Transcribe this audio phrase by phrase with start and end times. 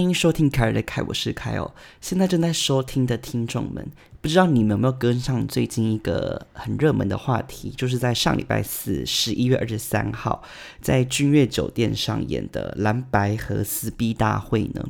[0.00, 1.74] 欢迎收听凯尔的凯，我是凯哦。
[2.00, 3.86] 现在正在收听的听众们，
[4.22, 10.42] 不知道你们有没有跟上最近一个很热门的话题，就是在上礼拜四，十一月二十三号，
[10.80, 14.82] 在君悦酒店上演的蓝白和撕逼大会呢？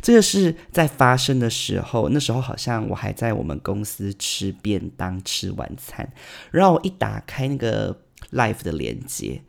[0.00, 6.08] 这个是在发生的时候，那时候好像我还在我们公司吃便当、吃晚餐，
[6.52, 8.00] 然后我一打开那个
[8.30, 9.42] live 的连接，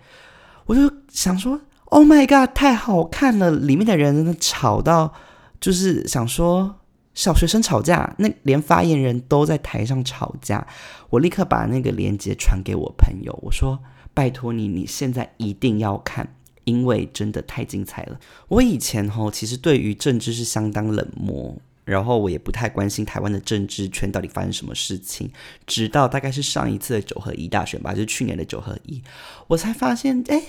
[0.65, 1.61] 我就想说。
[1.93, 2.55] Oh my god！
[2.55, 5.13] 太好看了，里面的人吵到，
[5.61, 6.77] 就是想说
[7.13, 10.65] 小学生吵架，那连发言人都在台上吵架。
[11.11, 13.77] 我立刻把那个链接传给我朋友，我说
[14.11, 18.19] ：“拜托你，你现在一定要看，因为真的太精彩了。”
[18.49, 21.55] 我以前吼其实对于政治是相当冷漠，
[21.85, 25.31] 然后我也不太关心台湾的政治圈到底发生什么事情，
[25.67, 29.03] 直到大概是上一次的九合一大选吧，就是去年的九合一，
[29.45, 30.41] 我才发现，哎。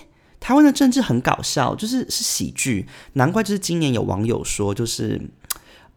[0.44, 5.18] 台湾的政治很搞笑，就是是喜剧，难怪就是今年有网友说，就是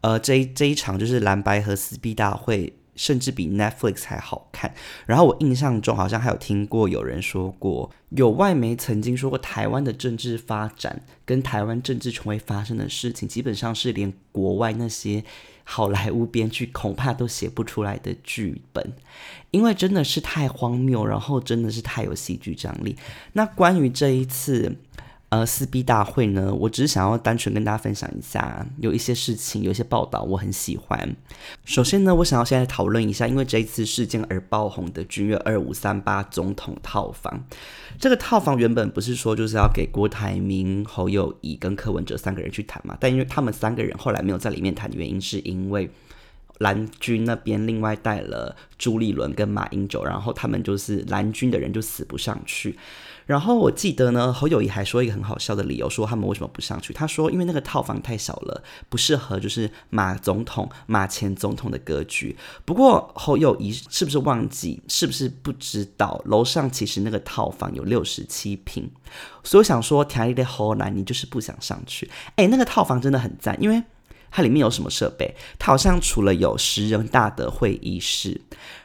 [0.00, 4.72] 呃这这一场就是蓝白和撕逼大会，甚至比 Netflix 还好看。
[5.04, 15.22] 然后我印象中好像还有听过有人说过，有外媒曾经说过，台湾的政治发展跟台湾政治从未发生的事情，基本上是连国外那些。
[15.70, 18.94] 好莱坞编剧恐怕都写不出来的剧本，
[19.50, 22.96] 因为真的是太荒谬，然后真的是太有戏剧张力。
[23.34, 24.76] 那关于这一次。
[25.30, 31.16] 呃，撕逼大会呢，我只是想要单纯跟大家分享一下，有一些事情，有一些报道我很喜欢。
[31.66, 37.44] 首先呢，我想要现在讨论一下，因为这一次事件而爆红的君悦二五三八总统套房。
[37.98, 42.96] 这个套房原本不是说就是要给郭台铭、侯友谊跟柯文哲三个人去谈嘛？
[42.98, 45.90] 但因为他们三个人后来没有在里面谈，原因是因为
[46.56, 52.78] 蓝军那边另外带了朱立伦跟马英九，然后他们就是蓝军的人就死不上去。
[53.28, 56.94] 然后我记得呢，侯友谊还说一个很好笑的理由，说他们为什么不上去？
[56.94, 62.34] 他说因为那个套房太小了，不适合就是马总统、马前总统的格局。
[62.64, 64.82] 不过侯友谊是不是忘记？
[64.88, 66.18] 是不是不知道？
[66.24, 68.90] 楼上其实那个套房有六十七平，
[69.44, 72.10] 所以我想说，田里的侯来，你就是不想上去。
[72.36, 73.82] 哎，那个套房真的很赞，因为。
[74.30, 75.34] 它里面有什么设备？
[75.58, 78.40] 它好像除了有十人大的会议室，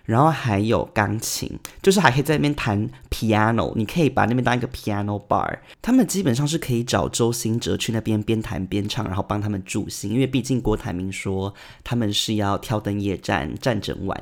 [0.06, 3.74] 然后还有钢琴，就是还可以在那边弹 piano。
[3.76, 5.60] 你可以把那边当一个 piano bar。
[5.82, 14.22] 他们基本上是可以找周兴哲去那边边弹边唱，然后帮他们助兴，因为毕竟郭台铭说他们是要挑灯夜战战整晚。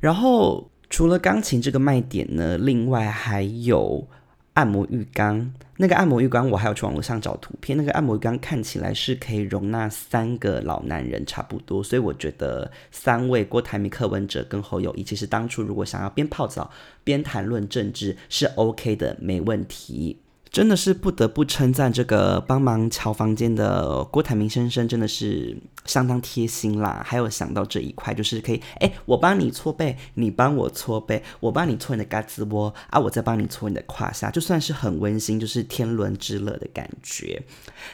[0.00, 4.08] 然后除了钢琴这个卖点呢，另外还有。
[4.56, 7.76] 按摩浴缸，那个按摩浴缸我还要去网络上找图片。
[7.76, 16.70] 那个按摩浴缸看起来是可以容纳三个老男人差不多，所以我觉得三位郭台铭、柯文哲跟侯友谊，其实当初如果想要边泡澡
[17.04, 20.20] 边谈论政治是 OK 的，没问题。
[20.50, 27.02] 真的是不得不称赞这个帮忙瞧房间的郭台铭先生，真的是相当贴心啦。
[27.04, 37.42] 还有想到这一块，就是可以，哎，我帮你搓背，你帮我搓背，我帮你搓你的嘎吱窝啊，我再帮你搓你的胯下，就算是很温馨，就是天伦之乐的感觉。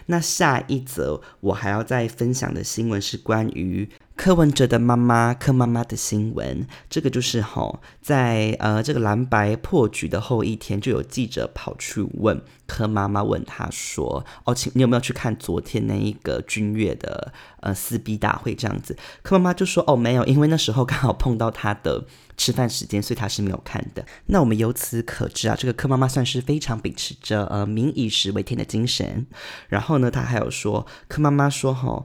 [0.06, 3.88] 那下一则我还要再分享的新闻是关于。
[4.14, 22.04] 柯文哲的妈妈柯妈妈的新闻，这个就是哈，在呃这个蓝白破局的后一天，就有记者跑去问柯妈妈，问他说：“哦，请你有没有去看昨天那一个君悦的呃撕逼大会？”这样子，柯妈妈就说：“哦，没有，因为那时候刚好碰到他的
[22.36, 29.26] 吃饭时间，所以他是没有看的。”那我们由此可知啊，这个柯妈妈算是非常秉持着呃民以食为天的精神。
[29.68, 32.04] 然后呢，他还有说，柯妈妈说：“哈。”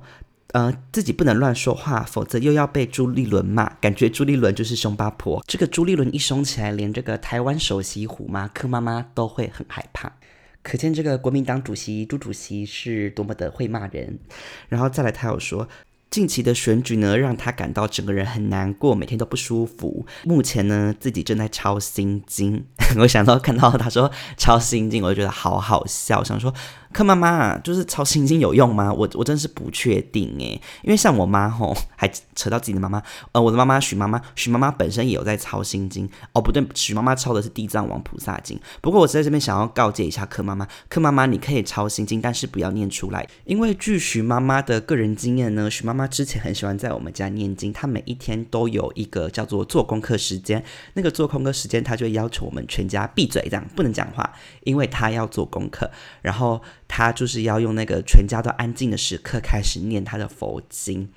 [0.53, 3.69] 呃，自己不能乱说话，否则又要被朱立伦骂。
[3.81, 5.43] 感觉朱立伦就是凶八婆。
[5.47, 10.11] 这个朱立伦一凶起来，连这个台湾首席虎妈柯妈妈都会很害怕。
[10.63, 14.19] 可见这个国民党主席朱主席是多么的会骂人。
[14.69, 15.67] 然后再来，他有说。
[16.09, 20.05] 近期的选举呢，让他感到整个人很难过，每天都不舒服。
[20.23, 22.65] 目前呢，自己正在抄心经。
[22.99, 26.23] 我想到看到他说抄心经，我就觉得好好笑。
[26.23, 26.53] 想说，
[26.97, 28.91] 柯妈妈就是抄心经有用吗？
[28.91, 32.99] 我我真是不确定诶，因为像我妈吼， 还扯到自己的妈妈。
[33.33, 36.09] 呃，我的妈妈许妈妈，许妈妈本身也有在抄心经。
[36.33, 38.59] 哦，不对，许妈妈抄的是地藏王菩萨经。
[38.81, 46.07] 不过我在这边想要告诫一下柯妈妈，柯妈妈你可以抄心经，但是不要念出来，因为据许妈妈的个人经验呢，许妈妈。
[46.07, 50.63] 之前很喜欢在我们家念经，她每一天都有一个叫做做功课时间。
[50.95, 54.33] 那个做功课时间，她就要求我们全家闭嘴，这样不能讲话，
[54.63, 55.91] 因为她要做功课。
[56.23, 61.09] 然后他就是要用那个全家都安静的时刻开始念她的佛经。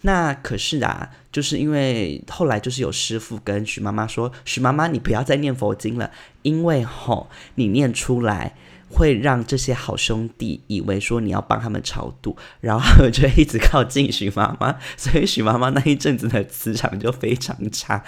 [0.00, 6.10] 那可是啊，就是因为后来就是有师傅跟许妈妈说：“许妈妈，你不要再念佛经了，
[6.42, 8.54] 因为吼你念出来。”
[8.90, 18.02] 会让这些好兄弟以为说你要帮他们超度，然后就一直靠近许妈妈，所以许妈妈那一阵子的磁场就非常差。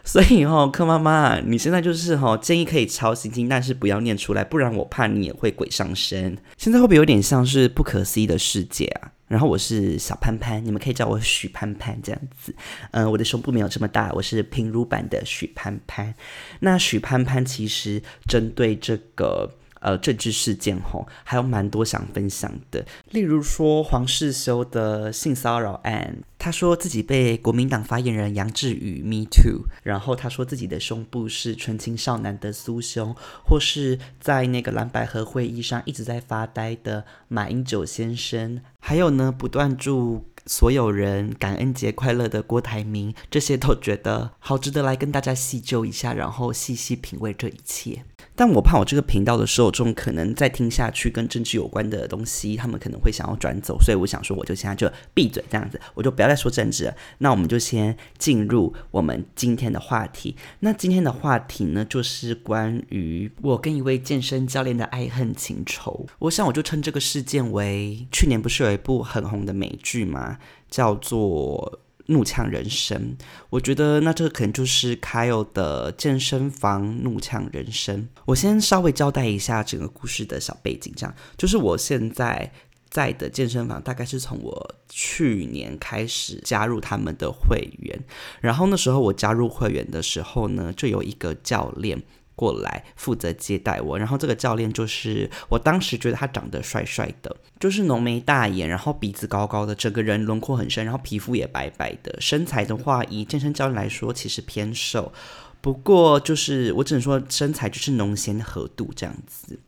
[0.04, 6.36] 所以哈，柯妈妈，你现在就是哈，建议可以抄心经，但是不要念出来，不然我怕你也会鬼上身。
[6.56, 9.12] 现在会不会有点像是不可思议的世界啊？
[9.28, 12.54] 然后我是小潘潘，你们可以叫我许潘潘这样子。
[12.90, 16.14] 嗯，我的胸部没有这么大，我是平乳版的许潘潘。
[16.60, 19.52] 那许潘潘其实针对这个。
[19.80, 22.86] 呃，政治事件吼，还有蛮多想分享的。
[23.10, 48.04] 例如说黄世修的性骚扰案，他说自己被国民党发言人杨志宇 Me Too，然后他说自己的胸部是纯情少男的酥胸，或是在那个蓝百合会议上一直在发呆的马英九先生，还有呢，不断祝所有人感恩节快乐的郭台铭，这些都觉得好值得来跟大家细究一下，然后细细品味这一切。
[48.34, 56.94] 但我怕我这个频道的受众可能再听下去跟政治有关的东西，他们可能会想要转走，所以我想说，我就现在就闭嘴这样子，我就不要再说政治了。
[57.18, 60.36] 那我们就先进入我们今天的话题。
[60.60, 66.06] 那今天的话题呢，就是关于我跟一位健身教练的爱恨情仇。
[66.20, 70.38] 我想我就称这个事件为去年不是有一部很红的美剧吗？
[70.70, 71.80] 叫做。
[72.10, 73.16] 怒呛人生，
[73.48, 78.08] 我觉得那这个可能就是 Kyle 的健身房怒呛人生。
[78.24, 82.52] 我先稍微交代一下整个故事的小背景，这样就是我现在
[82.90, 87.98] 在的健身房，大概是从我去年开始加入他们的会员，
[88.40, 92.02] 然后那时候我加入会员的时候呢，就有一个教练。
[92.40, 105.12] 过来负责接待我，然后这个教练就是我当时觉得他长得帅帅的，就是浓眉大眼，然后鼻子高高的，整个人轮廓很深，然后皮肤也白白的，身材的话以健身教练来说其实偏瘦，
[105.60, 109.58] 不过就是我只能说身材就是浓咸合度这样子。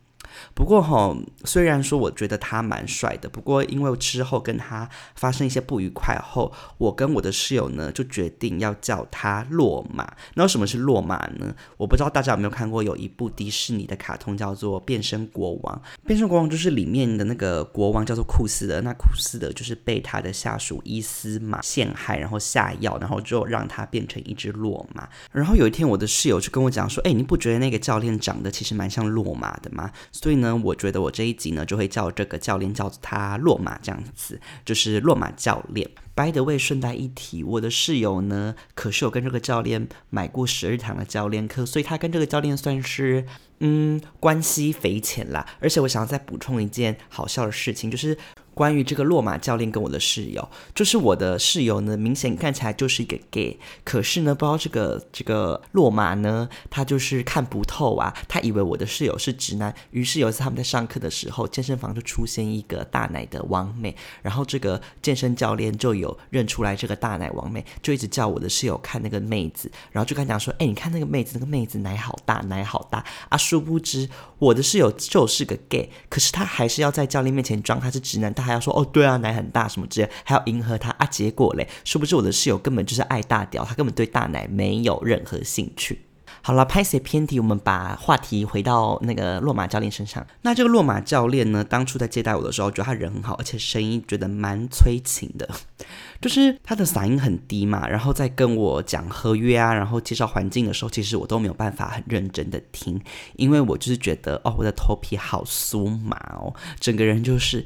[0.54, 10.12] 不过哈，虽然说我觉得他蛮帅的，不过因为之后跟他发生一些不愉快后，我跟我的室友呢就决定要叫他落马。
[10.34, 11.54] 那什么是落马呢？
[11.76, 15.82] 我不知道大家有没有看过有一部迪士尼的卡通叫做《变身国王》。
[16.06, 25.08] 变身国王就是里面的那个国王叫做库斯的，那库斯的就是被他的下属伊斯玛陷害，然后下药，然后就让他变成一只落马。
[25.32, 35.91] 然后有一天我的室友就跟我讲说：“哎，你不觉得那个教练长得其实蛮像落马的吗？”所以呢，我觉得我这一集呢就会叫这个教练叫他落马这样子，就是落马教练。
[36.15, 43.25] By the way，顺带一提，我的室友呢可是有跟这个教练买过十二堂的教练课，所以他跟这个教练算是
[43.61, 45.47] 嗯关系匪浅啦。
[45.59, 48.19] 而且我想要再补充一件好笑的事情，就是。
[48.54, 74.08] 关于这个落马教练跟我的室友，就是我的室友呢，明显看起来就是一个 gay，可是呢，不知道这个这个落马呢，他就是看不透啊，他以为我的室友是直男，于是有一次他们在上课的时候，健身房就出现一个大奶的王美，然后这个健身教练就有认出来这个大奶王美，就一直叫我的室友看那个妹子，然后就跟他讲说，哎，你看那个妹子，那个妹子奶好大，奶好大啊，殊不知
[74.38, 78.32] 我的室友就是个 gay，可是他还是要在教练面前装他是直男。
[78.43, 81.06] 还要说哦，对啊，奶很大什么之类，还要迎合他啊。
[81.06, 86.07] 结果嘞，殊不知我的室友根本就是爱大屌，他根本对大奶没有任何兴趣。
[86.45, 90.26] 好了，拍些偏题，我们把话题回到那个落马教练身上。
[90.40, 95.49] 那这个落马教练呢，当初在接待我的时候，觉得他人很好，而且声音觉得蛮催情的，
[96.21, 97.87] 就是他的嗓音很低嘛。
[97.87, 103.00] 然后在跟我讲合约啊，然后介绍环境的时候，其实我都没有办法很认真的听，
[103.37, 107.64] 因为我就是觉得哦，我的头皮好酥麻哦，整个人就是。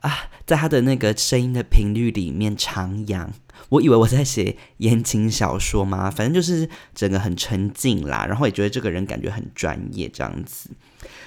[0.00, 3.28] 啊，在他的那个声音的频率里面徜徉，
[3.70, 10.70] 我以为我在写言情小说嘛，反正就是整个很沉静啦，然后也觉得这个人感觉很专业这样子。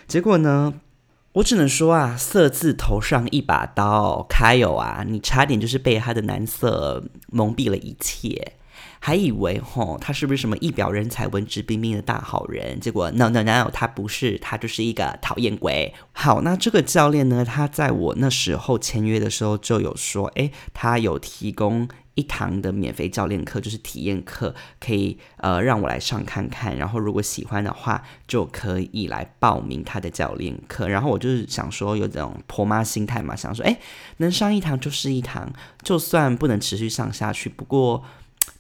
[0.08, 0.74] 结果呢，
[1.34, 8.54] 我只能说啊，色字头上一把刀，开有啊，你差点就是被他的男色蒙蔽了一切。
[9.03, 12.79] 还以为吼他是不是什么一表人才、文质彬彬的大好人？
[12.79, 15.91] 结果 no no no，他不是，他就是一个讨厌鬼。
[16.12, 26.77] 好，那这个教练呢，他在我那时候签约的时候就有说，诶，他有提供一堂的免费教练课，就是体验课，可以呃让我来上看看。
[26.77, 30.88] 然后如果喜欢的话，就可以来报名他的教练课。
[30.88, 33.79] 然后我就是想说，有这种婆妈心态嘛，想说，诶，
[34.17, 38.03] 能上一堂就是一堂，就算不能持续上下去，不过。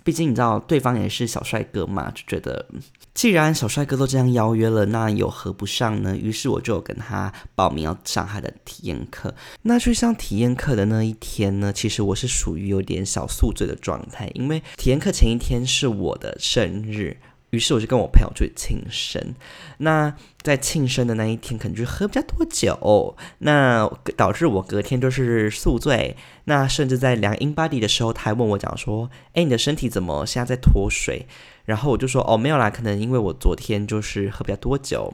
[0.03, 2.65] 毕竟你知道对方也是小帅哥嘛，就觉得
[3.13, 6.15] 既然小帅哥都这样邀约了，那有何不上呢？
[6.17, 9.33] 于是我就跟他报名要上他的体验课。
[9.61, 17.17] 那去上体验课的那一天呢，其实我是属于有点小宿醉的状态，因为体验课前一天是我的生日。
[17.51, 19.33] 于是我就跟我朋友去庆生。
[19.77, 26.17] 那在庆生的那一天，可能就喝比较多酒，那导致我隔天就是宿醉。
[26.45, 31.27] 那甚至在量 in body 的时候，他还问我讲说：“哎，你的身体怎么现在在脱水？”
[31.65, 35.13] 然后我就说：“哦，没有啦，可能因为我昨天就是喝比较多酒。”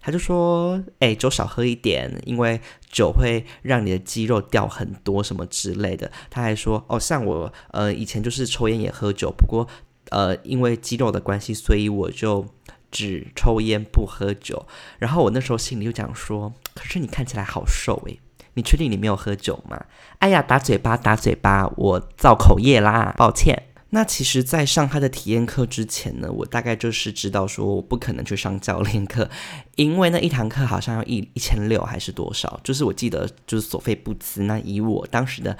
[0.00, 9.66] 他就说：“哎，酒少喝一点，因为酒会让你的肌肉掉很多什么之类的。”他还说：“哦，像我呃以前就是抽烟也喝酒，不过
[10.10, 12.46] 呃因为肌肉的关系，所以我就
[12.90, 14.66] 只抽烟不喝酒。”
[14.98, 18.18] 然后我那时候心里就讲说：“可是你看起来好瘦诶，
[18.54, 19.84] 你确定你没有喝酒吗？”
[20.20, 23.64] 哎呀，打嘴巴打嘴巴，我造口业啦，抱歉。
[23.90, 29.30] 那其实，在上他的体验课之前呢，我大概就是知道说，我不可能去上教练课，
[29.76, 34.42] 因为那一堂课好像要一一千六还是多少，就是我记得就是所费不赀。
[34.42, 35.56] 那以我当时的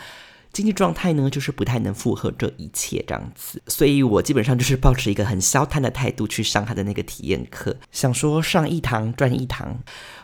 [0.59, 9.79] 经济状态呢，就是不太能负荷这一切这样子，所以我基本上就是抱持一个很消摊的态度去上他的那个体验课，想说上一堂赚一堂。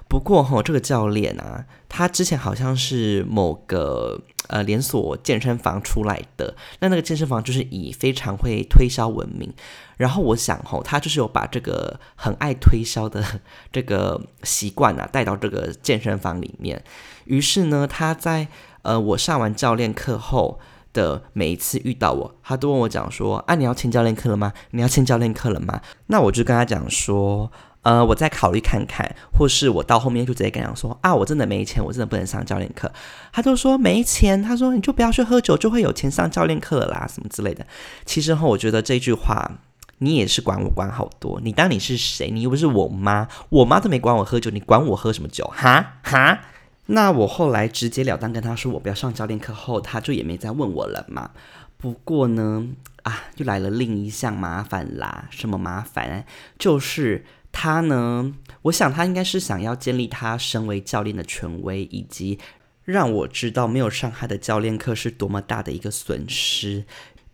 [0.08, 6.56] 不过哈，这个教练啊，他之前好像是某个呃连锁健身房出来的。
[6.80, 9.54] 那那个健身房就是以非常会推销闻名。
[9.96, 13.24] 然后我想哈，他就是有把这个很爱推销的
[13.70, 16.82] 这个习惯啊带到这个健身房里面。
[17.26, 18.48] 于是呢，他在
[18.84, 20.60] 呃我上完教练课后
[20.92, 24.52] 的每一次遇到我，他都问我讲说：“啊，你要签教练课了吗？
[24.70, 27.50] 你要签教练课了吗？”那我就跟他讲说。
[27.84, 32.90] 呃，我再考虑看看，或是我到后面就直接跟他说啊，我真的没钱，我真的不能上教练课。
[33.30, 37.66] 他就说没钱，他说你就不要去喝酒，就会有钱上教练课啦，什么之类的。
[38.06, 39.58] 其实后，我觉得这句话
[39.98, 41.38] 你也是管我管好多。
[41.44, 42.30] 你当你是谁？
[42.30, 45.44] 你又不是我妈，我妈都没管我喝酒，你管我喝什么酒？
[45.54, 46.40] 哈哈。
[46.86, 51.30] 那我后来直截了当跟他说我不要上教练课后，他就也没再问我了嘛。
[51.76, 52.68] 不过呢，
[53.02, 55.28] 啊，又来了另一项麻烦啦。
[55.30, 56.24] 什么麻烦？
[56.58, 57.24] 就是。
[57.56, 58.34] 他呢？
[58.62, 62.36] 我想他应该是想要建立他身为教练的权威，以及
[62.82, 66.84] 让我知道没有上他的教练课是多么大的一个损失。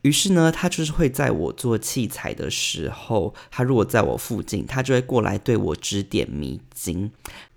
[0.03, 7.11] 于是呢，他就是会在我做器材的时候，他如果在我附近，他就会过来对我指点迷津，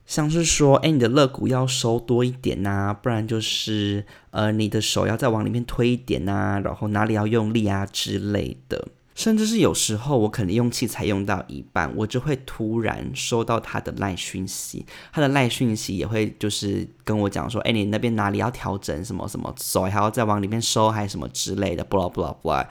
[0.05, 22.67] 像是说：“哎，你的肋骨要收多一点呐，不然就是呃，你的手要再往里面推一点呐，然后哪里要用力啊之类的。”甚至是有时候我可能用器材用到一半，我就会突然收到他的赖讯息，他的赖讯息也会就是跟我讲说，哎，你那边哪里要调整什么什么，手还要再往里面收，还是什么之类的，不啦不啦不啦。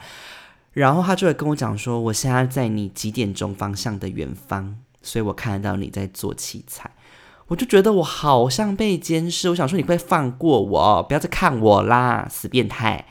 [0.73, 6.91] 然后他就会跟我讲说，我现在在你几点钟方向的远方，所以我看得到你在做器材，
[7.47, 13.05] 我就觉得我好像被监视，我想说你会放过我，不要再看我啦，死变态。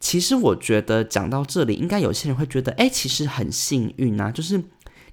[0.00, 4.62] 其实我觉得讲到这里，应该有些人会觉得，哎，其实很幸运啊，就是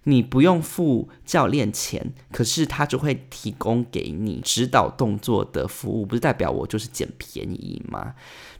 [0.04, 8.14] 你不用付教练钱，可是他就会提供给你指导动作的服务，不是代表我就是捡便宜吗？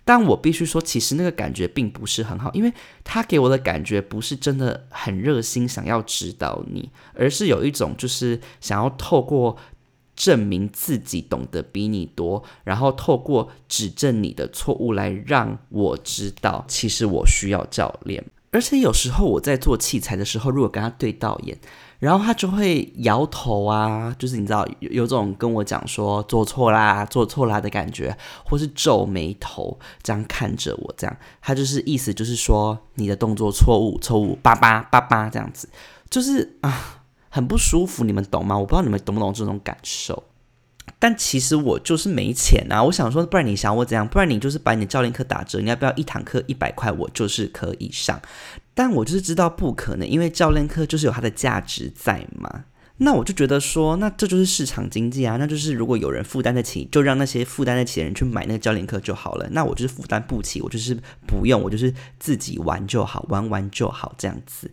[0.04, 2.74] 但我必须说，其实那个感觉并不是很好，因为
[3.04, 9.56] 他给我的感觉不是真的很热心想要指导你，而是有一种就是想要透过。
[10.16, 18.24] 证明自己懂得比你多，然后透过指正你的错误来让我知道，其实我需要教练。
[18.52, 21.58] 而且有时候我在做器材的时候，如果跟他对到眼，
[22.00, 35.68] 然后他就会摇头啊，就是你知道有种跟我讲说做错啦、做错啦的感觉，或是皱眉头这样看着我，这样他就是意思就是说你的动作错误、错误，叭叭叭叭这样子，
[36.10, 37.02] 就是啊。
[37.36, 38.58] 很不舒服，你们懂吗？
[38.58, 40.24] 我不知道你们懂不懂这种感受。
[40.98, 42.82] 但其实我就是没钱啊！
[42.82, 44.08] 我想说，不然你想我怎样？
[44.08, 46.90] 不然你就是把你的教练课打折，你要不要一堂课一百块？
[46.94, 48.22] 我就是可以上。
[48.74, 52.64] 但我就是知道不可能，因为教练课就是有它的价值在嘛。
[53.00, 55.36] 那我就觉得说，那这就是市场经济啊！
[55.36, 59.46] 那就是如果有人负担得起，就让那些负担得起的人去买那个教练课就好了。
[59.52, 64.72] 那我就是负担不起，我就是不用，我就是自己玩就好，玩玩就好这样子。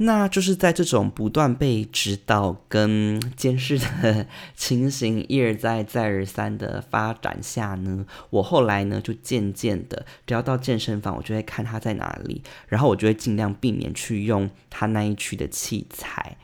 [0.00, 16.36] 那就是在这种不断被指导跟监视的情形一而再再而三的发展下呢，我后来呢就渐渐的，只要到健身房，我就会看他在哪里，然后我就会尽量避免去用他那一区的器材。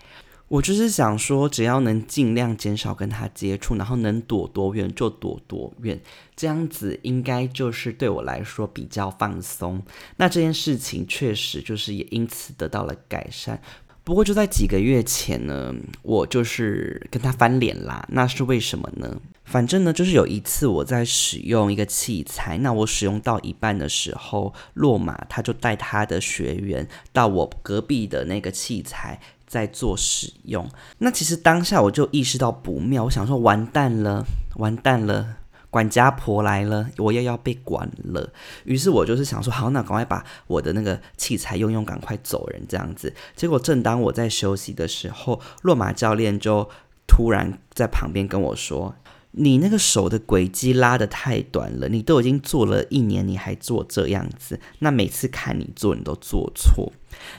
[0.49, 5.99] 我就是想说，只要能尽量减少跟他接触，然后能躲多远就躲多远，
[6.37, 9.83] 这样子应该就是对我来说比较放松。
[10.17, 13.61] 那这件事情确实就是也因此得到了改善。
[14.05, 18.07] 不过就在几个月前呢，我就是跟他翻脸啦。
[18.11, 19.19] 那是为什么呢？
[19.47, 29.19] 反正呢，就是有一次我在使用一个器材，那我使用到一半的时候，洛马他就带他的学员到我隔壁的那个器材
[29.55, 30.69] 在做使用。
[30.99, 35.37] 那其实当下我就意识到不妙，我想说完蛋了，完蛋了。
[35.71, 38.33] 管家婆来了，我又要被管了。
[38.65, 43.13] 于是我就是想说，好，那赶快把我的那个器材用用，赶快走人这样子。
[43.37, 46.69] 结果正当我在休息的时候，落马教练就
[47.07, 48.95] 突然在旁边跟我说。
[49.37, 56.93] 你那个手的轨迹拉得太短了，你都已经做了一年，你还做这样子，那每次看你做，你都做错。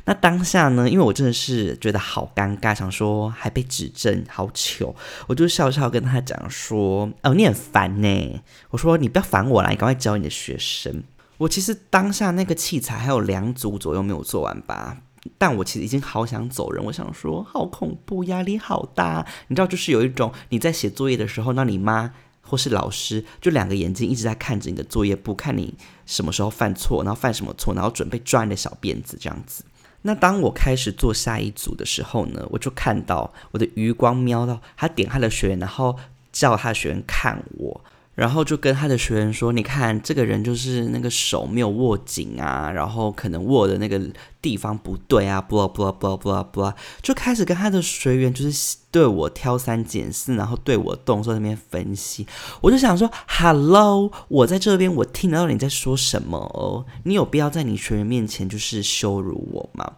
[0.06, 4.94] 那当下呢，因为我真的是觉得好尴尬，想说还被指正，好糗，
[5.28, 11.04] 我就笑笑跟他讲说：“哦，你很烦呢。”我说：“你不要烦我啦，你赶快教你的学生。”
[11.38, 14.98] 我其实当下那个器材还有两组左右没有做完吧。
[15.38, 19.25] 但我其实已经好想走人，我想说好恐怖，压力好大。
[19.48, 25.74] 你知道，就是有一种你在写作业的时候，那你妈或是老师就两个眼睛一直在看着你的作业簿，看你
[26.05, 29.63] 什么时候犯错，然后犯什么错，然后准备抓你的小辫子这样子。
[30.03, 35.98] 那当我开始做下一组的时候呢，我就看到我的余光瞄到他点开了学员，然后
[36.32, 37.82] 叫他的学员看我。
[38.15, 44.01] 然后就跟他的学员说：“你看，这个人就是那个手没有握紧啊，然后可能握的那个
[44.41, 52.25] 地方不对啊，不不不不不，就开始跟他的学员就是对我挑三拣四，然后对我动作那边分析。
[52.62, 59.98] 我就想说，Hello，我在这边，我听得到你在说什么哦，你有必要在你学员面前就是羞辱我吗？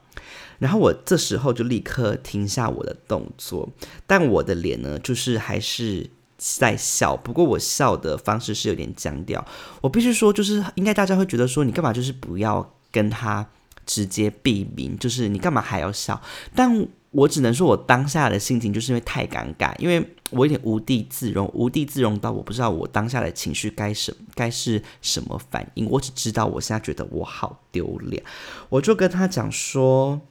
[0.57, 3.69] 然后我这时候就立刻停下我的动作，
[4.07, 9.43] 但我的脸呢，就是还是。”在笑，不过我笑的方式是有点僵掉。
[9.81, 13.45] 我必须说，就是应该大家会觉得说，你干嘛就是不要跟他
[13.85, 16.21] 直接避名，就是你干嘛还要笑？
[16.55, 25.89] 但我只能说我当下的心情就是因为太尴尬，因为我有点无地自容，无地自容到我不知道我当下的情绪该什该是什么反应。
[25.89, 28.23] 我只知道我现在觉得我好丢脸，
[28.69, 30.21] 我就跟他讲说。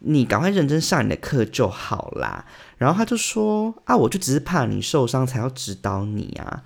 [0.00, 2.44] 你赶快认真上你的课就好啦。
[2.78, 6.62] 然后他就说：“啊，我就只是怕你受伤才要指导你啊。”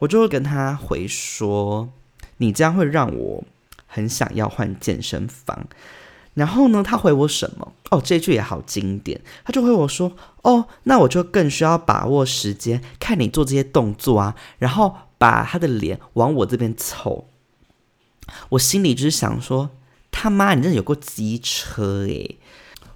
[0.00, 1.88] 我就会跟他回说
[2.38, 3.44] ：“你这样会让我
[3.86, 5.66] 很想要换健身房。”
[6.34, 7.72] 然后呢，他回我什么？
[7.90, 9.20] 哦，这句也好经典。
[9.44, 17.28] 他就回我说：“哦，那我就更需要把握时间，看你做这些动作啊，然后把他的脸往我这边凑。”
[18.50, 19.70] 我心里就是想说
[20.10, 22.38] ：“他妈，你真的有过机车诶。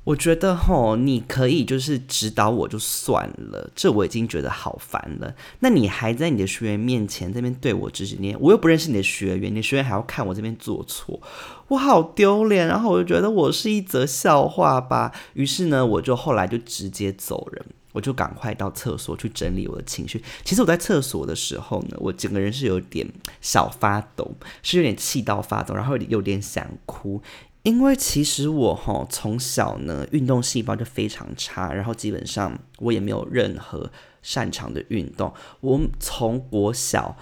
[0.08, 5.34] 我觉得吼，你可以就是指导我就算了，这我已经觉得好烦了。
[5.58, 11.20] 那你还在你的学员面前这边对我指指点，我又不认识你的学员，你的学员还要看我这边做错，
[11.68, 12.66] 我好丢脸。
[12.66, 15.12] 然后我就觉得我是一则笑话吧。
[15.34, 20.24] 于是呢，我就后来就直接走人，我就赶快到厕所去整理我的情绪。
[20.42, 23.06] 其实我在厕所的时候呢，我整个人是有点
[23.42, 24.30] 小发抖，
[24.62, 27.20] 是有点气到发抖，然后有点想哭。
[27.64, 33.90] 因为其实我哈从小呢运动细胞就非常差，然后基本上我也没有任何
[34.22, 35.32] 擅长的运动。
[35.60, 37.16] 我从国小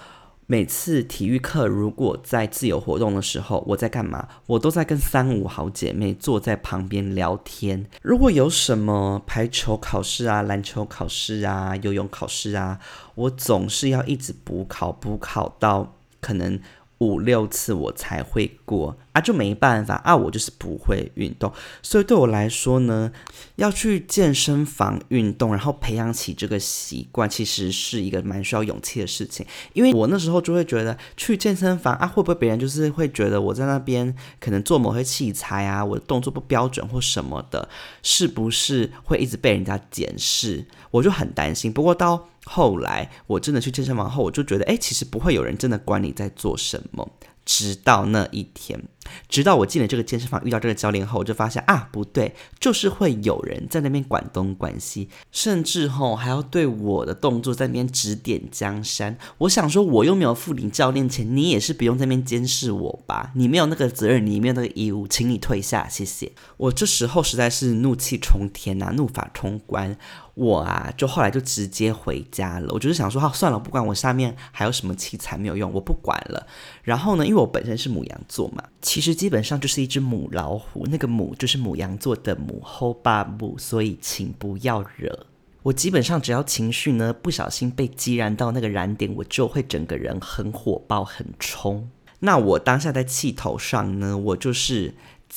[0.46, 4.28] 每次体育课如果在自由活动的时候，我在干嘛？
[4.46, 7.84] 我都在跟三五好姐妹坐在旁边聊天。
[8.02, 12.78] 如果有什么排球考试啊、篮球考试啊、游泳考试啊，
[13.16, 16.60] 我总是要一直补考，补考到可能。
[16.98, 21.50] 五六次我才会过啊，就没办法啊，我就是不会运动，
[21.82, 23.10] 所以对我来说呢，
[23.54, 29.46] 要去健身房运动，然后培养起这个习惯，其实是一个蛮需要勇气的事情。
[29.72, 37.66] 因为我那时候就会觉得，去健身房啊，会不会别人就是会觉得我在那边可能做某些器材啊，我的动作不标准或什么的，
[38.02, 40.66] 是不是会一直被人家检视？
[40.90, 41.72] 我就很担心。
[41.72, 47.08] 不过到后来我真的去健身房后，我就觉得，哎，其实不会有人真的管你在做什么。
[47.46, 48.82] 直到那一天，
[49.28, 59.16] 直到我进了这个健身房，遇到这个教练后，我就发现啊，不对，就是会有人在那边管东管西，甚至吼还要对我的动作在那边指点江山。
[59.38, 63.30] 我想说，我又没有付你教练钱，你也是不用在那边监视我吧？
[63.36, 66.32] 你没有那个责任，你没有那个义务，请你退下，谢谢。
[66.56, 69.96] 我这时候实在是怒气冲天呐，怒发冲冠。
[70.36, 72.68] 我啊，就后来就直接回家了。
[72.74, 76.46] 我就是想说，好算了，不管我下面还有什么器材没有用，我不管了。
[76.82, 80.86] 然后呢，因为我本身是母羊座嘛，其实基本上就是一只母老虎。
[80.90, 85.26] 那个母就是母羊座的母后爸母，所以请不要惹
[85.62, 85.72] 我。
[85.72, 91.88] 基本上只要情绪呢不小心被激燃到那个燃点，我就会整个人很火爆、很冲。
[92.18, 94.92] 那我当下在气头上呢，我就是。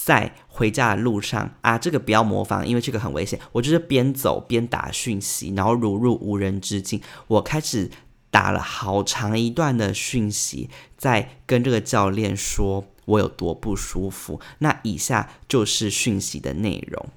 [0.06, 3.40] 在回家的路上啊，这个不要模仿，因为这个很危险。
[3.52, 7.02] 我就是边走边打讯息，然后如入无人之境。
[7.28, 7.90] 我开始
[8.32, 14.40] 打了好长一段的讯息，在跟这个教练说我有多不舒服。
[14.60, 17.10] 那以下就是讯息的内容。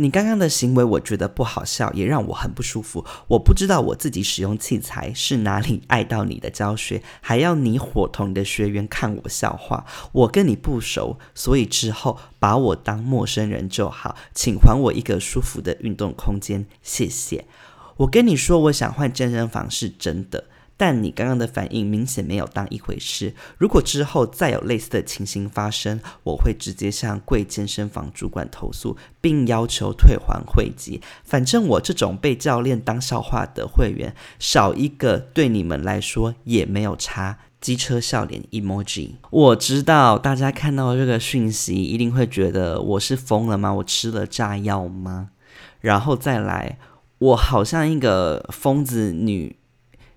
[0.00, 3.04] 你刚刚的行为，我觉得不好笑，也让我很不舒服。
[3.26, 9.84] 我不知道我自己使用器材是哪里碍到你的教学，还要你伙同你的学员看我笑话。
[10.12, 17.46] 我跟你不熟，所以之后把我当陌生人就好，请还我一个舒服的运动空间，谢谢。
[17.96, 20.44] 我跟你说，我想换健身房是真的。
[20.78, 23.34] 但你刚刚的反应明显没有当一回事。
[23.58, 31.02] 如果之后再有类似的情形发生，我会直接向贵健身房主管投诉，并要求退还会籍。
[31.24, 37.38] 反正我这种被教练当笑话的会员，少一个对你们来说也没有差。
[37.60, 39.14] 机车笑脸 emoji。
[39.30, 43.74] 我知道大家看到这个讯息，一定会觉得我是疯了吗？
[43.74, 45.30] 我吃了炸药吗？
[45.80, 46.78] 然后再来，
[47.18, 49.56] 我好像一个疯子女。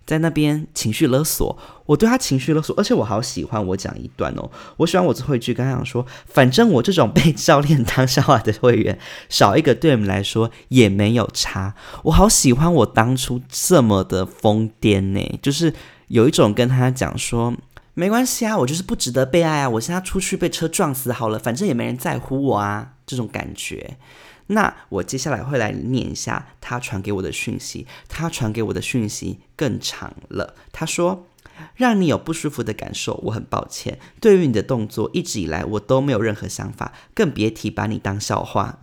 [0.05, 8.97] 在那边情绪勒索，我对他情绪勒索，而且我好喜欢我讲一段哦，我喜欢我最后一句跟他讲说，反正我这种被教练当笑话的会员
[9.29, 11.75] 少一个，对我们来说也没有差。
[12.03, 15.73] 我好喜欢我当初这么的疯癫呢，就是
[16.07, 17.53] 有一种跟他讲说，
[17.93, 23.97] 没关系啊，我就是不值得被爱啊，我现在出去被车撞死好了，反正也没人在乎我啊，这种感觉。
[24.51, 27.87] 那我接下来会来念一下他传给我的讯息。
[28.07, 30.55] 他传给我的讯息更长了。
[30.71, 31.27] 他说
[31.75, 33.99] ：“让你有不舒服的感受，我很抱歉。
[34.19, 38.79] 对于你的动作，一直以来我都没有任何想法，更别提把你当笑话。”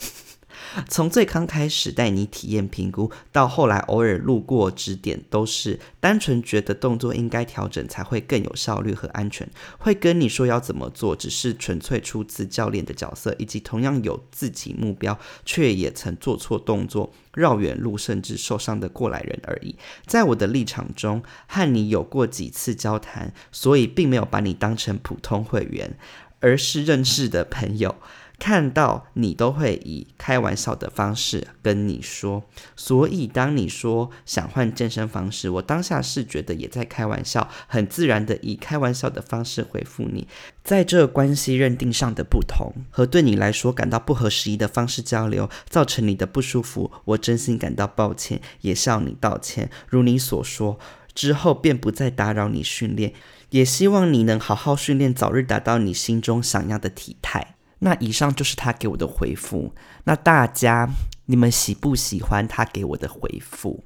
[0.89, 9.49] 从最刚开始带你体验评估，到后来偶尔路过指点，都是单纯觉得动作应该调整才会更有效率和安全。
[9.79, 19.77] 会跟你说要怎么做，只是纯粹出自教练的角色，以及同样有自己目标却也曾做错动作、绕远路甚至受伤的过来人而已。
[20.07, 25.99] 在我的立场中，和你有过几次交谈，所以并没有把你当成普通会员，
[26.41, 27.97] 而是认识的朋友。
[28.39, 32.45] 看到你都会以开玩笑的方式跟你说，
[32.77, 40.29] 所以当你说想换健身房时，我当下是觉得也在开玩笑，很自然的以开玩笑的方式回复你。
[40.63, 49.69] 在这关系认定上的不同和对你来说感到不合时宜的方式交流，造成你的不舒服，我真心感到抱歉，也向你道歉。
[49.89, 50.79] 如你所说，
[51.13, 53.13] 之后便不再打扰你训练，
[53.51, 57.57] 也希望你能好好训练，早日达到你心中想要的体态。
[57.81, 59.73] 那以上就是他给我的回复。
[60.05, 60.89] 那大家，
[61.27, 63.85] 你们喜不喜欢他给我的回复？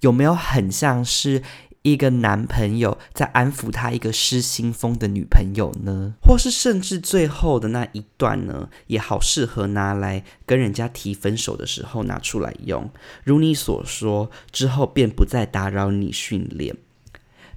[0.00, 1.42] 有没有很像是
[1.82, 6.14] 一个男朋友在安抚他一个失心疯的女朋友呢？
[6.22, 12.88] 或是甚至最后的那一段呢，也好适合拿来跟人家提分手的时候拿出来用。
[13.24, 16.76] 如你所说，之后便不再打扰你训练。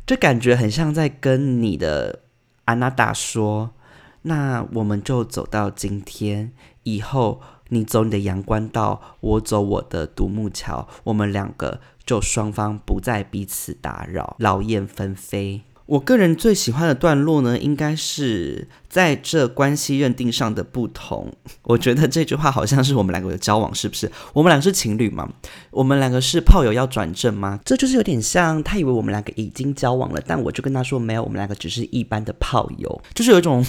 [0.05, 2.23] 这感觉很像在跟你的
[2.65, 3.71] 安娜达说。
[4.27, 6.51] 那我们就走到今天
[6.83, 15.61] 以后，你走你的阳关道，我走我的独木桥，我们两个就双方不再彼此打扰，劳燕分飞。
[15.85, 21.31] 我个人最喜欢的段落呢，应该是在这关系认定上的不同。
[21.63, 24.11] 我觉得这句话好像是我们两个的交往，是不是？
[24.33, 25.29] 我们两个是情侣吗？
[25.71, 27.61] 我们两个是炮友要转正吗？
[27.63, 33.63] 这就是有点像他以为我们两个已经交往了，但我就跟他说没有，我们两个只是一般的炮友，就是有一种。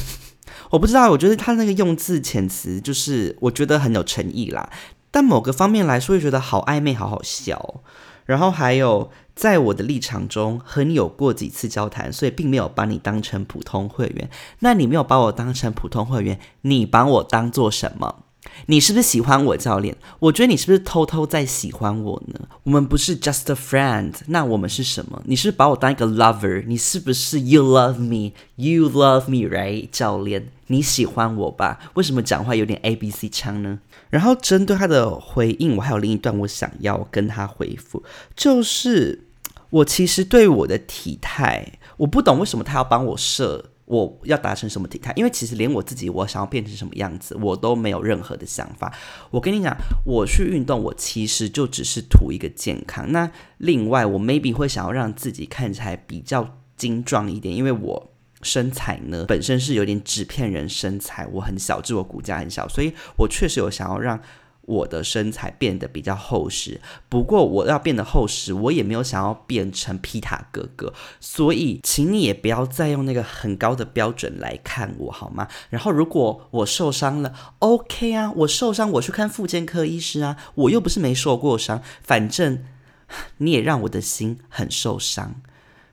[0.71, 4.71] 我不知道，我觉得他那个用字遣词，就是我觉得很有诚意啦。
[5.11, 7.81] 但某个方面来说，又觉得好暧昧，好好笑。
[8.27, 14.29] 然后还有，在我的立场中，和你有过几次交谈，所以并没有把你当成普通会员。
[14.59, 18.25] 那你没有把我当成普通会员，你把我当做什么？
[18.67, 19.97] 你是不是喜欢我，教练？
[20.19, 22.41] 我觉得你是不是偷偷在喜欢我呢？
[22.65, 25.23] 我们不是 just a friend，那我们是什么？
[25.25, 26.65] 你是把我当一个 lover？
[26.67, 29.89] 你是不是 you love me？You love me，right？
[29.91, 31.79] 教练，你喜欢我吧？
[31.95, 33.79] 为什么讲话有点 A B C 腔呢？
[34.11, 38.03] 然后针对他的回应，我还有另一段我想要跟他回复，
[38.35, 39.25] 就是
[39.71, 43.67] 我其实对我的体态，我不懂为什么他要帮我设。
[43.89, 45.13] 我要达成什么体态？
[45.17, 48.95] 因为其实连我自己，我想要变成什么样子，我都没有任何的想法。
[49.31, 49.75] 我跟你讲，
[50.05, 53.11] 我去运动，我其实就只是图一个健康。
[53.11, 64.21] 那另外，我 maybe 会想要让自己看起来比较精壮一点，因为我身材呢本身是有点纸片人身材，我很小，自我骨架很小，所以我确实有想要让
[64.69, 66.79] 我的身材变得比较厚实。
[67.09, 75.49] 不过我要变得厚实，我也没有想要变成皮塔哥哥，所以请你也不要再用那个很高的标准来看我好吗？
[75.71, 82.63] 然后如果我受伤了，OK 啊，我受伤我去看妇健科医师啊，我又不是没受过伤，反正
[83.39, 85.41] 你也让我的心很受伤，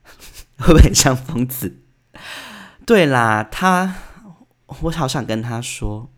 [0.59, 1.77] 会不会很像疯子？
[2.85, 3.95] 对啦，他，
[4.81, 6.09] 我好想跟他说，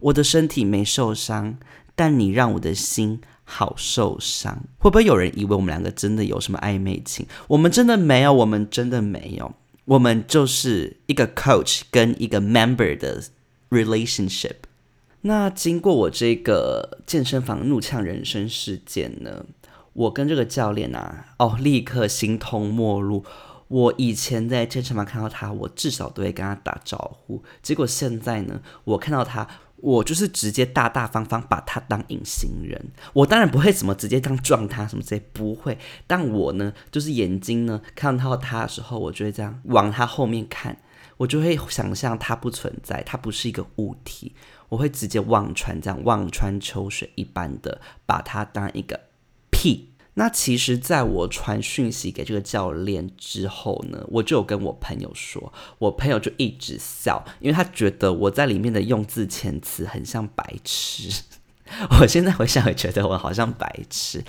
[0.00, 1.58] 我的身体没受伤。
[1.94, 7.26] 但你让我的心好受伤，会不会有人以为我们两个真的有什么暧昧情？
[7.48, 9.54] 我们真的没有，我们真的没有，
[9.84, 13.22] 我们就是一个 coach 跟一个 member 的
[13.70, 14.56] relationship。
[15.20, 19.44] 那经过我这个健身房怒呛人生事件呢，
[19.92, 23.24] 我跟这个教练啊，哦，立刻形同陌路。
[23.68, 27.42] 我以前在健身房看到他，我至少都会跟他打招呼。
[27.62, 29.46] 结果现在呢，我看到他。
[29.76, 35.78] 我就是直接大大方方把他当隐形人，我当然不会怎么直接这样撞他什么之类，不会。
[36.06, 40.78] 但我呢，就是眼睛呢看到他的时候，我就会这样往他后面看，
[41.18, 44.32] 我就会想象他不存在，他不是一个物体，
[44.68, 48.98] 我会直接望穿，这样望穿秋水一般的把他当一个
[49.50, 49.93] 屁。
[50.14, 61.22] 那其实，在我传讯息给这个教练之后呢，我就有跟我朋友说，我朋友就一直笑，因为他觉得我在里面的用字遣词很像白痴。
[61.98, 64.22] 我现在回想也觉得我好像白痴。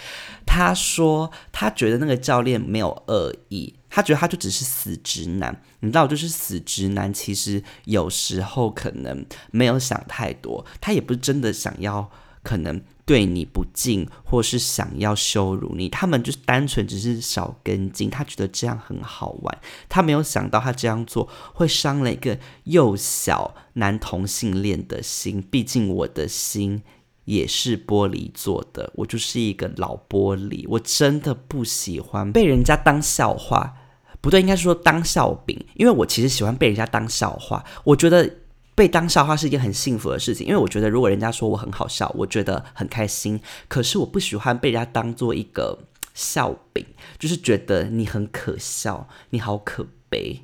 [0.45, 5.61] 他说他觉得那个教练没有恶意，他觉得他就只是死直男。
[5.81, 12.09] 你知道，就是死直男，其实有时候可能没有想太多，他也不是真的想要，
[12.45, 12.79] 可能。
[13.07, 18.09] 对你不敬，或是想要羞辱你，他们就是单纯只是少根筋。
[18.09, 25.39] 他觉得这样很好玩，他没有想到他这样做会伤了一个幼小男同性恋的心。
[25.51, 26.81] 毕竟我的心
[27.25, 30.65] 也是玻璃做的，我就是一个老玻璃。
[30.67, 33.75] 我真的不喜欢被人家当笑话，
[34.19, 35.63] 不对，应该说当笑柄。
[35.75, 38.37] 因为我其实喜欢被人家当笑话，我觉得。
[38.75, 43.39] 被当笑话是一件很幸福的事情，因为我觉得如果人家说我很好笑，我觉得很开心。
[43.69, 45.79] 可是我不喜欢被人家当做一个
[46.13, 46.85] 笑柄，
[47.17, 50.41] 就是觉得你很可笑，你好可悲。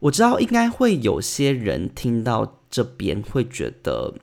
[0.00, 4.14] 我知道应该会有些人听到这边会觉得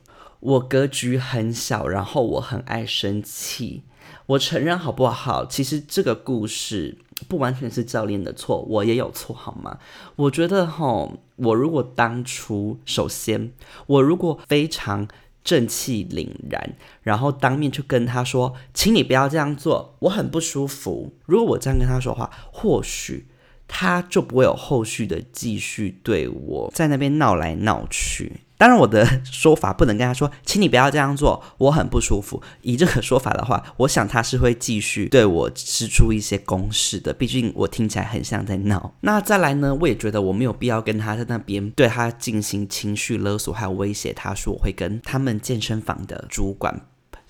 [0.41, 3.83] 我格局很小，然后我很爱生气。
[4.27, 5.45] 我承认好不好？
[5.45, 9.77] 其实这个故事不完全是教练的错，我也有错，好吗？
[10.15, 13.51] 我觉得哈，我如果当初，首先
[13.87, 15.07] 我如果非常
[15.43, 21.13] 正气凛然，然后当面去跟他说，请你不要这样做，我很不舒服。
[21.25, 23.27] 如果我这样跟他说话，或许
[23.67, 28.41] 他就不会有后续的继续对我在那边闹来闹去。
[28.59, 32.43] 当然，我的说法不能跟他说，请你不要这样做，我很不舒服。
[32.61, 37.13] 以这个说法的话，我想他是会继续对我施出一些攻势的。
[37.13, 38.93] 毕竟我听起来很像在闹。
[38.99, 46.81] 那再来呢，我也觉得我没有必要跟他在那边对他进行情绪勒索，还有威胁他说我会跟他们健身房的主管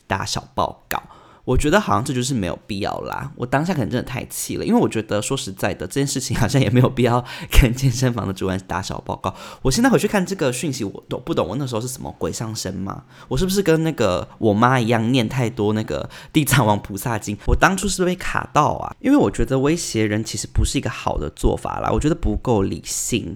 [0.08, 1.00] 打小报告。
[1.50, 3.32] 我觉得好像这就是没有必要啦。
[3.36, 9.34] 我当下可能真的太气了，因为我觉得说实在的，这件事情好像也没有必要跟健身房的主管打小报告。
[9.64, 13.04] 我现在回去看这个讯息，我都不懂我那时候是什么鬼上身吗？
[13.28, 17.36] 我是不是跟那个我妈一样念太多那个地藏王菩萨经？
[17.48, 23.36] 我当初是被卡到啊，因为我觉得威胁人其实不是一个好的做法啦，我觉得不够理性，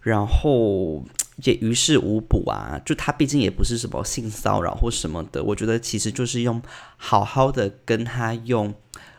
[0.00, 1.02] 然后。
[1.44, 2.80] 也于事无补啊！
[2.84, 6.60] 就他毕竟也不是什么性骚扰或什么的，我觉得其实就是用
[6.96, 8.74] 好好的跟他用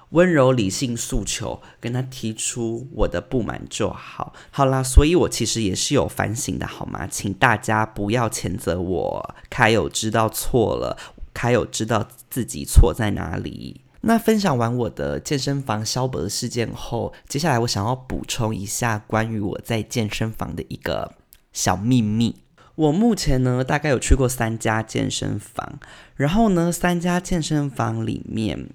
[0.10, 4.34] 温柔理性诉求跟他提出我的不满就好。
[4.52, 7.08] 好啦，所以我其实也是有反省的，好吗？
[7.08, 10.98] 请大家不要谴责我，凯友知道错了，
[11.34, 13.82] 凯友知道自己错在哪里。
[14.02, 21.14] 那分享完我的健身房消博的事件后，接下来我想要补充一下关于我在健身房的一个。
[21.52, 22.36] 小秘密，
[22.76, 25.80] 我目前呢大概有去过三家健身房，
[26.16, 28.70] 然后呢三家健身房里面，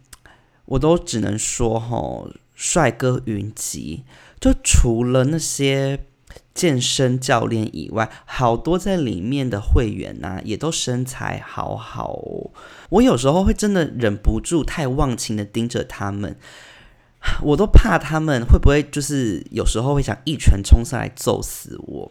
[0.66, 4.04] 我都只能说哈，帅哥云集，
[4.40, 6.06] 就除了那些
[6.52, 12.50] 健身教练以外，好多在里面的会员呐，也都身材好好哦。
[12.90, 16.36] 我有时候会真的忍不住太忘情的盯着他们。
[17.42, 22.10] 我都怕他们会不会就是有时候会想一拳冲上来揍死我。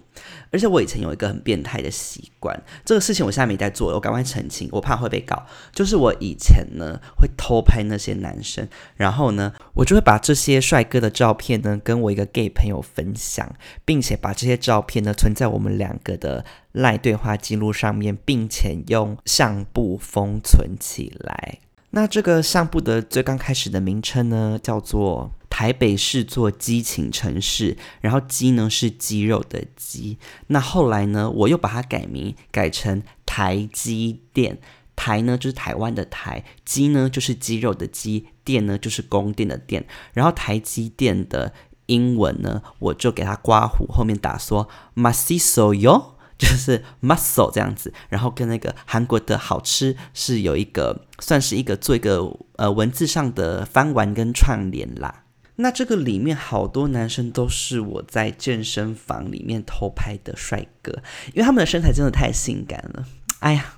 [0.51, 5.45] 而且我以前有一个很变态的习惯，这个事情我现在没在做，我赶快澄清，我怕会被告。
[5.73, 21.59] 就是我以前呢会偷拍那些男生，然后呢我就会把这些帅哥的照片呢跟我一个 gay 朋友分享，并且把这些照片呢存在我们两个的赖对话记录上面，并且用相簿封存起来。
[21.95, 25.31] 那这个相簿的最刚开始的名称呢叫做。
[25.53, 30.17] 台北是座激情城市，然后鸡呢是鸡肉的鸡。
[30.47, 34.57] 那后来呢，我又把它改名，改成台积电。
[34.95, 39.85] 台呢就是台湾的台，鸡呢就是鸡肉的鸡，电呢就是供电的电。
[40.13, 41.53] 然后台积电的
[41.85, 47.93] 英文呢，我就给它刮胡，后面打说 “masiso yo”，就是 muscle 这样子。
[48.09, 52.21] 然后跟那个韩国的好吃是有一个，算是一个做一个
[52.57, 55.23] 呃文字上的翻玩跟串联啦。
[55.55, 60.91] 那这个里面好多男生都是我在健身房里面偷拍的帅哥，
[61.27, 63.05] 因为他们的身材真的太性感了。
[63.37, 63.75] 哎呀，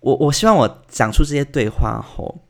[0.00, 2.46] 我我希望我讲出这些对话后，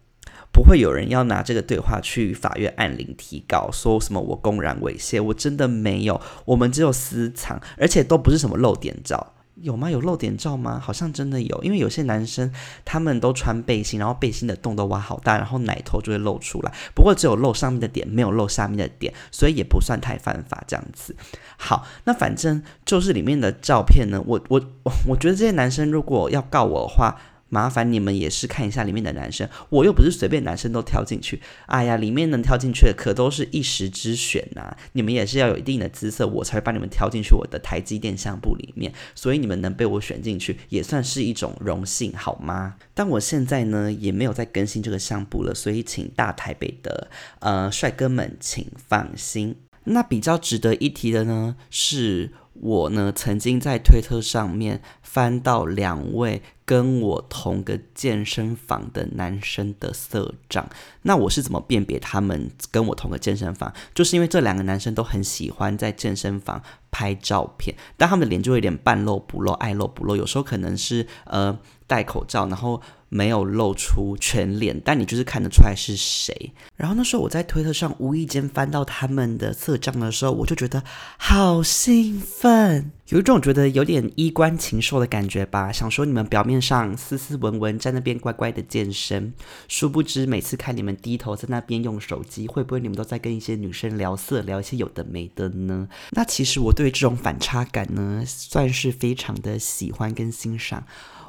[0.54, 9.32] 不会有人要拿这个对话去法院按铃提告，说什么我公然猥亵，我真的没有，我们只有私藏，而且都不是什么露点照。
[9.56, 9.90] 有吗？
[9.90, 10.80] 有露点照吗？
[10.80, 12.52] 好像真的有，因为有些男生
[12.84, 16.72] 他们都穿背心，然后背心的洞都挖好大，然后奶头就会露出来。
[16.94, 21.14] 不过只有露上面的点，没有露下面的点，所以也不算太犯法这样子。
[21.56, 24.60] 好，那反正就是里面的照片呢，我我
[25.08, 27.16] 我觉得这些男生如果要告我的话。
[27.54, 31.40] 麻烦你们也是看一下里面的男生，我又不是随便男生都挑进去。
[31.66, 34.76] 哎呀，里面能挑进去的可都是一时之选呐！
[34.94, 38.92] 你们也是要有一定的姿色，我才会把你们挑进去我的台积电相簿里面。
[39.14, 42.74] 所以你们能被我选进去，也算是一种荣幸，好吗？
[42.92, 49.54] 但我现在呢，也没有再更新这个相簿了，所以请大台北的呃帅哥们请放心。
[49.84, 56.42] 那比较值得一提的呢，是我呢曾经在推特上面翻到两位。
[56.66, 60.66] 跟我同个健身房的男生的色照，
[61.02, 63.70] 那我是怎么辨别他们跟我同个健身房？
[63.94, 72.80] 就是因为这两个男生都很喜欢在健身房拍照片，但他们的脸就有点半露不露、爱露不露，有时候可能是呃戴口罩，然后。
[73.10, 76.52] 没有露出全脸，但你就是看得出来是谁。
[76.74, 80.82] 然后那时候我在推特上无意间翻到他们的色照的时候，我就觉得
[81.16, 85.70] 好兴奋，有一种觉得有点衣冠禽兽的感觉吧。
[85.70, 89.32] 想说你们表面上斯斯文文在那边乖乖的健身，
[89.68, 95.88] 殊不知每次看你们低头在那边用手机，会不会你们都在跟一些女生聊色，聊一些有的没的呢？
[96.10, 100.84] 那其实我对这种反差感呢，算是非常的喜欢跟欣赏。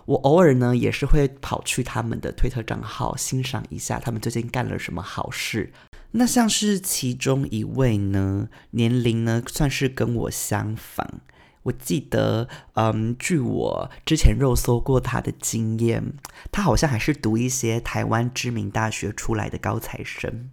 [0.06, 5.74] 我偶尔呢也是会跑去他们的推特账号欣赏一下他们最近干了什么好事。
[6.12, 11.22] 那像是其中一位呢，年龄呢算是跟我相仿。
[11.64, 16.14] 我记得，嗯，据我之前肉搜过他的经验，
[16.52, 20.52] 他好像还是读一些台湾知名大学出来的高材生。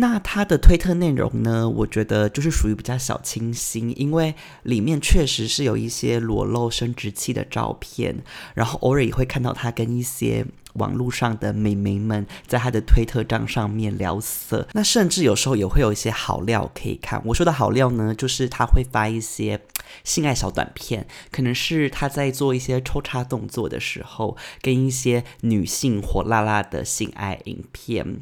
[0.00, 1.68] 那他的推特内容呢？
[1.68, 4.32] 我觉得就是属于比较小清新，因为
[4.62, 8.22] 里面确实是有一些裸露生殖器的照片，
[8.54, 14.68] 然后偶尔也会看到他跟一些网络上的美眉们在他的推特账上面聊色。
[14.72, 17.20] 那甚至有时候也会有一些好料可以看。
[17.24, 19.60] 我说的好料呢，就是他会发一些
[20.04, 28.20] 性爱小短片，可能是他在做一些抽插动作的时候，跟一些女性火辣辣的性爱影片。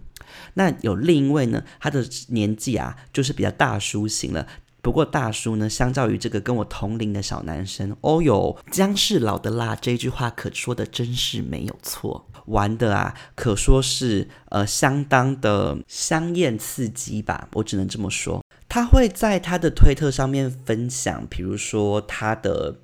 [0.54, 4.46] 那有另一位呢，他的年纪啊，就是比较大叔型了。
[4.82, 12.28] 不过大叔呢，相较于这个跟我同龄的小男生，哦哟，姜是老的辣，这句话可说的真是没有错。
[12.46, 18.40] 玩的啊，可说是呃相当的香艳刺激吧，我只能这么说。
[18.68, 22.76] 他会在他的推特上面分享，比如说他的。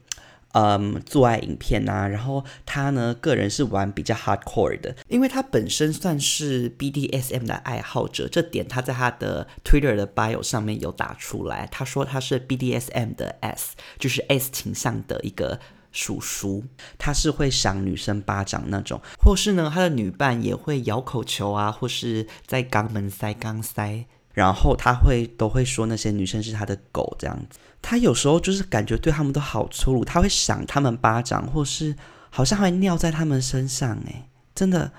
[0.53, 11.67] 嗯，做爱影片呐，然后他呢，个人是玩比较 hardcore 的，因为他本身算是 BDSM 的爱好者，这点他在他的 Twitter 的 bio 上面有打出来。
[11.71, 15.59] 他说他是 BDSM 的 S，就是 S 倾向的一个
[15.91, 16.65] 叔叔，
[16.99, 24.05] 他是会赏女生巴掌那种，或是呢，他的女伴也会咬口球啊，或是在肛门塞肛塞。
[24.33, 31.95] 然后他会都会说那些女生是他的狗这样子，他有时候就是感觉对他们都好粗鲁，他会赏他们巴掌，或是
[32.31, 34.93] 好像会尿在他们身上，诶，真的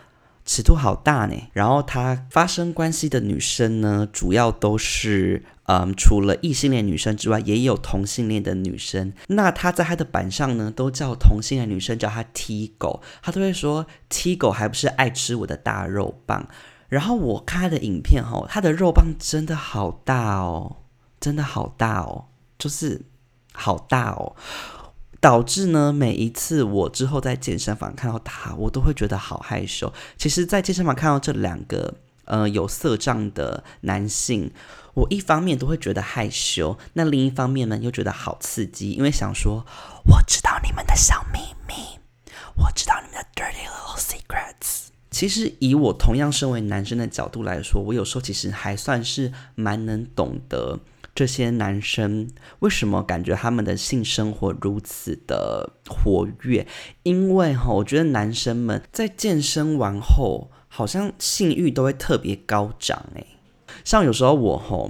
[0.46, 1.36] 尺度好大呢。
[1.54, 9.14] 然后他发生关系的女生呢，主要都是嗯，除了异性恋女生之外，也有同性恋的女生。
[9.28, 16.46] 那他在他的板上呢，都叫同性恋女生叫他 T 狗，他都会说 T 狗还不是爱吃我的大肉棒。
[16.94, 20.78] 然后我看他的影片哈，他的肉棒真的好大哦，
[21.20, 22.26] 真的好大哦，
[22.60, 23.02] 就是
[23.52, 24.36] 好大哦，
[25.20, 29.92] 导致呢每一次我之后在健身房看到他，我都会觉得好害羞。
[30.18, 31.96] 其实，在健身房看到这两个
[32.26, 34.54] 呃有色障的男性。
[34.96, 39.66] 我一方面都会觉得害羞，那另一方面呢，又觉得好刺激，因为想说，
[40.06, 41.74] 我知道你们的小秘密，
[42.56, 44.93] 我知道你们的 dirty little secrets。
[45.14, 50.80] 其实以我同样身为男生的角度来说，我有时候其实还算是蛮能懂得
[51.14, 52.28] 这些男生
[52.60, 56.66] 为什么感觉他们的性生活如此的活跃，
[57.04, 63.28] 因为哈，我觉得男生们在健身完后，好像性欲都会特别高涨，诶。
[63.84, 64.90] 像有时候我吼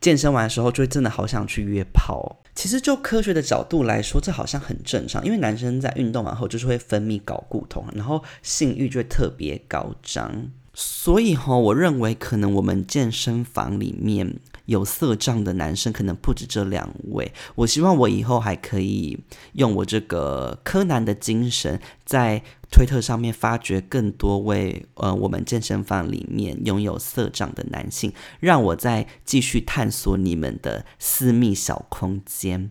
[0.00, 2.41] 健身完的时候，就会真的好想去约炮。
[2.54, 10.50] 其实就科学的角度来说，这好像很正常，因为男生在运动完后就是会分泌睾固酮，然后性欲就会特别高涨。
[10.74, 14.36] 所以哈，我认为可能我们健身房里面
[14.66, 17.32] 有色障的男生可能不止这两位。
[17.54, 19.18] 我希望我以后还可以
[19.52, 22.42] 用我这个柯南的精神在。
[22.74, 32.70] 推特上面发掘更多位呃，我们健身房里面拥有色障的男性，让我再继续探索你们的私密小空间。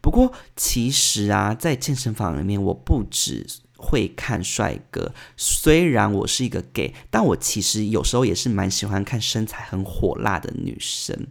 [0.00, 3.46] 不过其实啊，在健身房里面，我不止
[3.76, 11.26] 会看帅哥，虽然我是一个 gay，但我其实有时候也是蛮喜欢看身材很火辣的女生，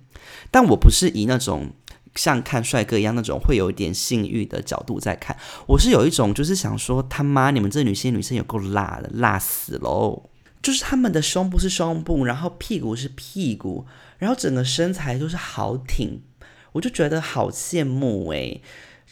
[0.49, 1.71] 但我不是以那种。
[2.17, 5.35] 像看帅哥一样那种会有一点性欲的角度在看，
[5.67, 10.29] 我是有一种就是想说他妈你们这女性女生有够辣的，辣死喽！
[10.61, 13.85] 就是他们的胸部是胸部，然后屁股是屁股，
[14.17, 16.21] 然后整个身材都是好挺，
[16.71, 18.61] 我就觉得好羡慕诶。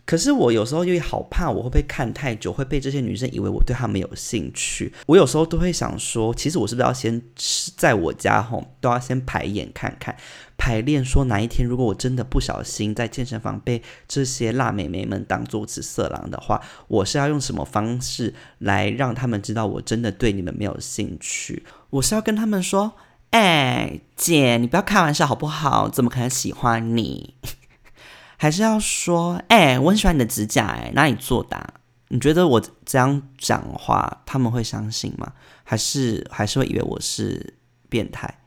[0.05, 4.93] 可是我有时候又好怕，我会不会看太久会被这些女生以为我对她们有兴趣？
[5.05, 7.21] 我有时候都会想说，其实我是不是要先
[7.77, 10.13] 在我家吼都要先排演看看，
[10.57, 21.63] 排练说哪一天如果我真的不小心在健身房被这些辣美眉们当做色狼的话，我是要用什么方式来让他们知道我真的对你们没有兴趣？
[21.91, 22.93] 我是要跟他们说，
[23.29, 25.87] 哎，姐，你不要开玩笑好不好？
[25.87, 27.35] 怎么可能喜欢你？
[28.43, 31.75] 还是要说，哎，我很喜欢你的指甲，哎，哪里做的？
[32.09, 35.31] 你觉得我这样讲话，他们会相信吗？
[35.63, 37.53] 还是还是会以为我是
[37.87, 38.41] 变态？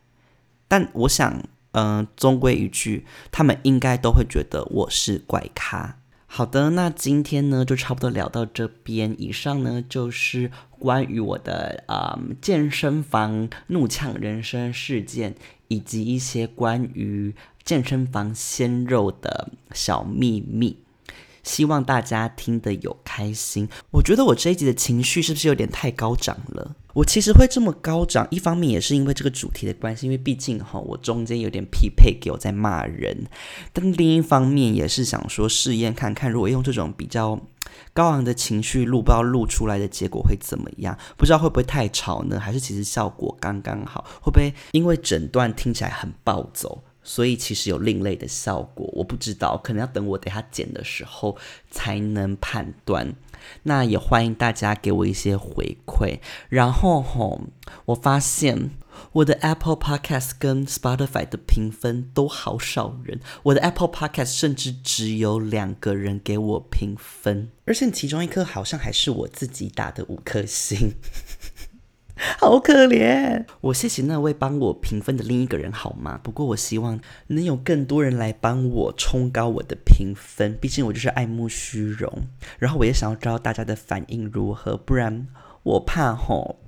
[0.68, 5.97] 但我想，嗯，终归一句，他们应该都会觉得我是怪咖。
[6.26, 9.16] 好的，那今天呢，就差不多聊到这边。
[9.18, 15.34] 以上呢，就是关于我的啊健身房怒呛人生事件，
[15.68, 17.34] 以及一些关于。
[17.66, 20.78] 健身房鲜肉的小秘密，
[21.42, 23.68] 希望大家听得有开心。
[23.90, 26.76] 我觉得我这一集的情绪是不是有点太高涨了？
[26.97, 33.26] 我其实会这么高涨，一方面也是因为这个主题的关系，因为毕竟哈，我中间有点匹配给我在骂人。
[33.74, 37.38] 但另一方面也是想说试验看看，如果用这种比较
[37.92, 40.97] 高昂的情绪录，不知道录出来的结果会怎么样？
[41.18, 42.40] 不知道会不会太吵呢？
[42.40, 44.03] 还是其实效果刚刚好？
[44.22, 46.82] 会不会因为整段听起来很暴走？
[47.03, 51.36] 所以其实有另类的效果，我不知道，可能要等我等下剪的时候
[51.70, 53.14] 才能判断。
[53.64, 56.20] 那也欢迎大家给我一些回馈。
[56.49, 57.42] 然后吼，
[57.86, 58.70] 我发现
[59.12, 70.94] 我的 Apple Podcast 跟 Spotify 的评分都好少人，我的 Apple Podcast 甚至只有两个人给我评分，而且其中一颗好像还是我自己打的五颗星。
[72.40, 76.18] 好可怜，我谢谢那位帮我评分的另一个人，好吗？
[76.22, 76.98] 不过我希望
[77.28, 82.26] 能有更多人来帮我冲高我的评分，毕竟我就是爱慕虚荣。
[82.58, 85.26] 然后我也想要知道大家的反应如何，不然
[85.62, 86.60] 我怕吼。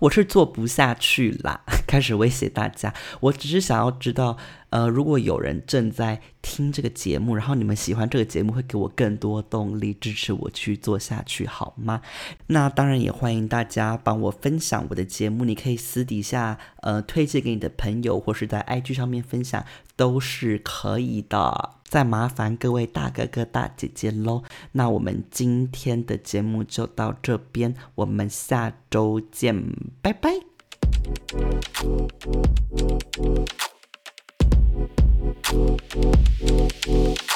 [0.00, 2.94] 我是做不下去啦， 开始威胁大家。
[3.20, 4.38] 我只是想要知道，
[4.70, 12.02] 呃，如果有人正在听这个节目，然后你们喜欢这个节目，会给我更多动力，支持我去做下去，好吗？
[12.48, 19.64] 那当然也欢迎大家帮我分享我的节目，你可以私底下呃推荐给你的朋友，或是在 IG 上面分享，
[19.94, 21.70] 都是可以的。
[21.84, 24.42] 再麻烦各位大哥哥大姐姐喽，
[24.72, 30.32] 那我们今天的节目就到这边，我们下周见，拜拜。
[35.26, 37.35] Música